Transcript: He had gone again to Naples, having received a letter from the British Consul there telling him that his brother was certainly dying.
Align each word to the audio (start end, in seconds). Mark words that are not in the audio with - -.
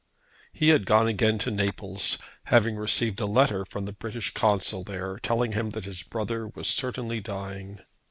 He 0.51 0.69
had 0.69 0.87
gone 0.87 1.07
again 1.07 1.37
to 1.37 1.51
Naples, 1.51 2.17
having 2.45 2.75
received 2.75 3.19
a 3.21 3.27
letter 3.27 3.65
from 3.65 3.85
the 3.85 3.93
British 3.93 4.33
Consul 4.33 4.83
there 4.83 5.19
telling 5.19 5.51
him 5.51 5.69
that 5.77 5.85
his 5.85 6.01
brother 6.01 6.47
was 6.47 6.67
certainly 6.67 7.19
dying. 7.19 7.81